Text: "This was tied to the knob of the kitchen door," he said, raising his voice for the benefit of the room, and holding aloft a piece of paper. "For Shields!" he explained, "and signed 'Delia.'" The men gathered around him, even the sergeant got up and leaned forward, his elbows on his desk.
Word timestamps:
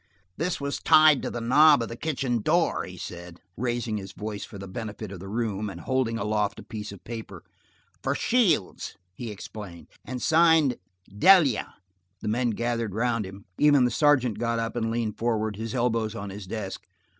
"This 0.35 0.59
was 0.59 0.79
tied 0.79 1.21
to 1.21 1.29
the 1.29 1.39
knob 1.39 1.83
of 1.83 1.87
the 1.87 1.95
kitchen 1.95 2.41
door," 2.41 2.85
he 2.85 2.97
said, 2.97 3.39
raising 3.55 3.97
his 3.97 4.13
voice 4.13 4.43
for 4.43 4.57
the 4.57 4.67
benefit 4.67 5.11
of 5.11 5.19
the 5.19 5.27
room, 5.29 5.69
and 5.69 5.79
holding 5.81 6.17
aloft 6.17 6.57
a 6.57 6.63
piece 6.63 6.91
of 6.91 7.03
paper. 7.03 7.43
"For 8.01 8.15
Shields!" 8.15 8.97
he 9.13 9.29
explained, 9.29 9.89
"and 10.03 10.19
signed 10.19 10.77
'Delia.'" 11.15 11.75
The 12.19 12.27
men 12.29 12.49
gathered 12.49 12.95
around 12.95 13.27
him, 13.27 13.45
even 13.59 13.85
the 13.85 13.91
sergeant 13.91 14.39
got 14.39 14.57
up 14.57 14.75
and 14.75 14.89
leaned 14.89 15.19
forward, 15.19 15.55
his 15.55 15.75
elbows 15.75 16.15
on 16.15 16.31
his 16.31 16.47
desk. 16.47 16.81